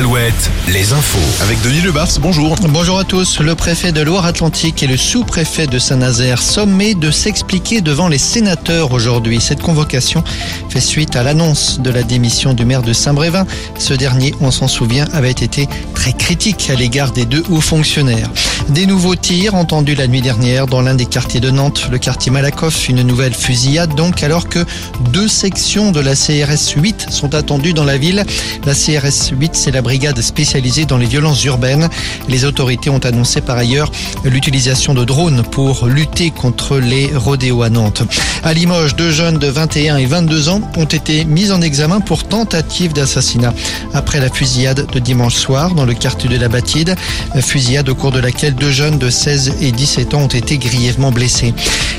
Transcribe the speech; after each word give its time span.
Alouette, 0.00 0.50
les 0.68 0.94
infos. 0.94 1.42
Avec 1.42 1.60
Denis 1.60 1.82
Lebars, 1.82 2.08
bonjour. 2.22 2.54
Bonjour 2.70 2.98
à 2.98 3.04
tous. 3.04 3.38
Le 3.40 3.54
préfet 3.54 3.92
de 3.92 4.00
Loire-Atlantique 4.00 4.82
et 4.82 4.86
le 4.86 4.96
sous-préfet 4.96 5.66
de 5.66 5.78
Saint-Nazaire 5.78 6.40
sommés 6.40 6.94
de 6.94 7.10
s'expliquer 7.10 7.82
devant 7.82 8.08
les 8.08 8.16
sénateurs 8.16 8.92
aujourd'hui. 8.92 9.42
Cette 9.42 9.60
convocation 9.60 10.24
fait 10.70 10.80
suite 10.80 11.16
à 11.16 11.22
l'annonce 11.22 11.80
de 11.80 11.90
la 11.90 12.02
démission 12.02 12.54
du 12.54 12.64
maire 12.64 12.80
de 12.80 12.94
Saint-Brévin. 12.94 13.44
Ce 13.78 13.92
dernier, 13.92 14.34
on 14.40 14.50
s'en 14.50 14.68
souvient, 14.68 15.04
avait 15.12 15.30
été 15.32 15.68
très 15.94 16.14
critique 16.14 16.70
à 16.70 16.76
l'égard 16.76 17.10
des 17.10 17.26
deux 17.26 17.42
hauts 17.50 17.60
fonctionnaires. 17.60 18.30
Des 18.70 18.86
nouveaux 18.86 19.16
tirs 19.16 19.54
entendus 19.54 19.96
la 19.96 20.06
nuit 20.06 20.22
dernière 20.22 20.66
dans 20.66 20.80
l'un 20.80 20.94
des 20.94 21.06
quartiers 21.06 21.40
de 21.40 21.50
Nantes, 21.50 21.88
le 21.90 21.98
quartier 21.98 22.32
Malakoff. 22.32 22.88
Une 22.88 23.02
nouvelle 23.02 23.34
fusillade 23.34 23.94
donc, 23.96 24.22
alors 24.22 24.48
que 24.48 24.64
deux 25.10 25.28
sections 25.28 25.92
de 25.92 26.00
la 26.00 26.14
CRS 26.14 26.74
8 26.76 27.08
sont 27.10 27.34
attendues 27.34 27.74
dans 27.74 27.84
la 27.84 27.98
ville. 27.98 28.24
La 28.64 28.74
CRS 28.74 29.32
8, 29.32 29.56
c'est 29.56 29.72
la 29.72 29.82
brigade 29.90 30.20
spécialisée 30.20 30.84
dans 30.84 30.98
les 30.98 31.06
violences 31.06 31.44
urbaines. 31.44 31.88
Les 32.28 32.44
autorités 32.44 32.90
ont 32.90 33.00
annoncé 33.00 33.40
par 33.40 33.56
ailleurs 33.56 33.90
l'utilisation 34.22 34.94
de 34.94 35.04
drones 35.04 35.42
pour 35.42 35.86
lutter 35.86 36.30
contre 36.30 36.78
les 36.78 37.10
rodéos 37.12 37.62
à 37.62 37.70
Nantes. 37.70 38.04
À 38.44 38.54
Limoges, 38.54 38.94
deux 38.94 39.10
jeunes 39.10 39.38
de 39.38 39.48
21 39.48 39.96
et 39.96 40.06
22 40.06 40.48
ans 40.48 40.60
ont 40.76 40.84
été 40.84 41.24
mis 41.24 41.50
en 41.50 41.60
examen 41.60 41.98
pour 41.98 42.22
tentative 42.22 42.92
d'assassinat 42.92 43.52
après 43.92 44.20
la 44.20 44.30
fusillade 44.30 44.86
de 44.92 44.98
dimanche 45.00 45.34
soir 45.34 45.74
dans 45.74 45.84
le 45.84 45.94
quartier 45.94 46.30
de 46.30 46.36
la 46.36 46.48
Batide. 46.48 46.94
Fusillade 47.40 47.88
au 47.88 47.96
cours 47.96 48.12
de 48.12 48.20
laquelle 48.20 48.54
deux 48.54 48.70
jeunes 48.70 48.96
de 48.96 49.10
16 49.10 49.56
et 49.60 49.72
17 49.72 50.14
ans 50.14 50.22
ont 50.22 50.28
été 50.28 50.56
grièvement 50.56 51.10
blessés. 51.10 51.52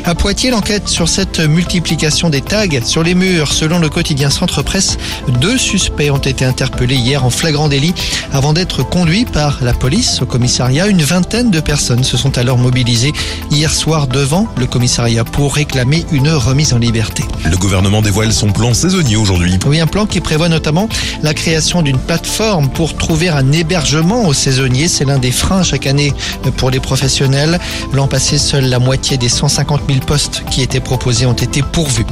À 0.05 0.16
Poitiers, 0.16 0.52
l'enquête 0.52 0.88
sur 0.88 1.09
cette 1.09 1.42
multiplication 1.42 2.30
des 2.30 2.42
tags 2.42 2.67
sur 2.86 3.03
les 3.03 3.16
murs. 3.16 3.52
Selon 3.52 3.80
le 3.80 3.89
quotidien 3.89 4.30
Centre 4.30 4.62
Presse, 4.62 4.98
deux 5.42 5.58
suspects 5.58 6.09
ont 6.09 6.17
été 6.17 6.45
interpellés 6.45 6.95
hier 6.95 7.26
en 7.26 7.30
flagrant 7.30 7.67
délit 7.67 7.80
avant 8.31 8.53
d'être 8.53 8.83
conduits 8.83 9.25
par 9.25 9.59
la 9.61 9.73
police 9.73 10.22
au 10.22 10.25
commissariat. 10.25 10.88
Une 10.88 11.02
vingtaine 11.02 11.52
de 11.52 11.59
personnes 11.59 12.03
se 12.03 12.17
sont 12.17 12.38
alors 12.38 12.58
mobilisées 12.58 13.14
hier 13.50 13.73
soir 13.73 14.08
devant 14.08 14.47
le 14.58 14.67
commissariat 14.67 15.23
pour 15.23 15.56
réclamer 15.56 16.06
une 16.11 16.30
remise 16.30 16.73
en 16.73 16.78
liberté. 16.78 17.23
Le 17.44 17.58
gouvernement 17.58 18.02
dévoile 18.02 18.31
son 18.31 18.52
plan 18.52 18.73
saisonnier 18.73 19.16
aujourd'hui. 19.16 19.58
Oui, 19.66 19.80
un 19.80 19.88
plan 19.88 20.06
qui 20.06 20.22
prévoit 20.22 20.50
notamment 20.50 20.88
la 21.23 21.34
création 21.34 21.81
d'une 21.81 21.97
plateforme 21.97 22.70
pour 22.70 22.95
trouver 22.95 23.30
un 23.30 23.52
hébergement 23.52 24.25
aux 24.28 24.34
saisonniers. 24.34 24.88
C'est 24.88 25.06
l'un 25.06 25.17
des 25.17 25.31
freins 25.31 25.64
chaque 25.64 25.88
année 25.88 26.14
pour 26.58 26.69
les 26.69 26.80
professionnels. 26.80 27.59
L'an 27.94 28.08
passé, 28.08 28.38
seule 28.38 28.66
la 28.66 28.80
moitié 28.80 29.17
des 29.17 29.30
150 29.30 29.81
000 29.88 30.00
postes 30.06 30.44
qui 30.52 30.62
étaient 30.62 30.80
proposés 30.80 31.25
ont 31.25 31.34
été 31.34 31.62
pourvus. 31.64 32.06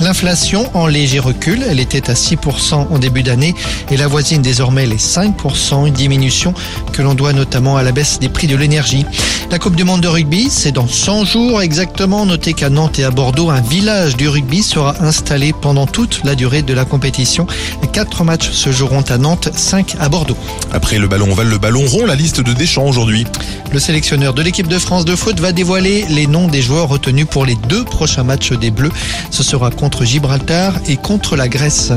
L'inflation 0.00 0.68
en 0.74 0.86
léger 0.86 1.20
recul, 1.20 1.64
elle 1.68 1.80
était 1.80 2.10
à 2.10 2.14
6% 2.14 2.88
en 2.90 2.98
début 2.98 3.22
d'année 3.22 3.54
et 3.90 3.96
la 3.96 4.08
voisine 4.08 4.42
désormais 4.42 4.86
les 4.86 4.96
5%, 4.96 5.86
une 5.86 5.94
diminution 5.94 6.54
que 6.92 7.02
l'on 7.02 7.14
doit 7.14 7.32
notamment 7.32 7.76
à 7.76 7.82
la 7.82 7.92
baisse 7.92 8.18
des 8.18 8.28
prix 8.28 8.48
de 8.48 8.56
l'énergie. 8.56 9.06
La 9.52 9.58
Coupe 9.58 9.76
du 9.76 9.84
Monde 9.84 10.00
de 10.00 10.08
rugby, 10.08 10.48
c'est 10.48 10.72
dans 10.72 10.88
100 10.88 11.26
jours 11.26 11.60
exactement. 11.60 12.24
Notez 12.24 12.54
qu'à 12.54 12.70
Nantes 12.70 12.98
et 12.98 13.04
à 13.04 13.10
Bordeaux, 13.10 13.50
un 13.50 13.60
village 13.60 14.16
du 14.16 14.26
rugby 14.26 14.62
sera 14.62 14.94
installé 15.02 15.52
pendant 15.52 15.86
toute 15.86 16.22
la 16.24 16.34
durée 16.34 16.62
de 16.62 16.72
la 16.72 16.86
compétition. 16.86 17.46
Quatre 17.92 18.24
matchs 18.24 18.50
se 18.50 18.72
joueront 18.72 19.02
à 19.02 19.18
Nantes, 19.18 19.50
5 19.54 19.96
à 20.00 20.08
Bordeaux. 20.08 20.38
Après 20.72 20.98
le 20.98 21.06
ballon 21.06 21.30
ovale, 21.32 21.48
le 21.48 21.58
ballon 21.58 21.84
rond, 21.86 22.06
la 22.06 22.14
liste 22.14 22.40
de 22.40 22.54
Deschamps 22.54 22.86
aujourd'hui. 22.86 23.26
Le 23.74 23.78
sélectionneur 23.78 24.32
de 24.32 24.40
l'équipe 24.40 24.68
de 24.68 24.78
France 24.78 25.04
de 25.04 25.14
foot 25.14 25.38
va 25.38 25.52
dévoiler 25.52 26.06
les 26.08 26.26
noms 26.26 26.48
des 26.48 26.62
joueurs 26.62 26.88
retenus 26.88 27.26
pour 27.30 27.44
les 27.44 27.56
deux 27.68 27.84
prochains 27.84 28.24
matchs 28.24 28.54
des 28.54 28.70
Bleus. 28.70 28.92
Ce 29.30 29.42
sera 29.42 29.70
contre 29.70 30.06
Gibraltar 30.06 30.72
et 30.88 30.96
contre 30.96 31.36
la 31.36 31.48
Grèce. 31.48 31.92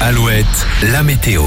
Alouette, 0.00 0.46
la 0.92 1.02
météo. 1.02 1.42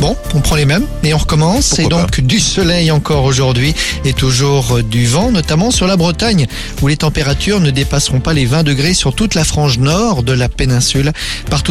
Bon, 0.00 0.16
on 0.34 0.40
prend 0.40 0.56
les 0.56 0.64
mêmes 0.64 0.86
et 1.02 1.12
on 1.12 1.18
recommence. 1.18 1.66
C'est 1.66 1.82
Pourquoi 1.82 2.00
donc 2.00 2.20
du 2.22 2.40
soleil 2.40 2.90
encore 2.90 3.24
aujourd'hui 3.24 3.74
et 4.06 4.14
toujours 4.14 4.82
du 4.82 5.06
vent, 5.06 5.30
notamment 5.30 5.70
sur 5.70 5.86
la 5.86 5.98
Bretagne, 5.98 6.46
où 6.80 6.88
les 6.88 6.96
températures 6.96 7.60
ne 7.60 7.70
dépasseront 7.70 8.20
pas 8.20 8.32
les 8.32 8.46
20 8.46 8.62
degrés 8.62 8.94
sur 8.94 9.14
toute 9.14 9.34
la 9.34 9.44
frange 9.44 9.78
nord 9.78 10.22
de 10.22 10.32
la 10.32 10.48
péninsule. 10.48 11.12
Partout 11.50 11.68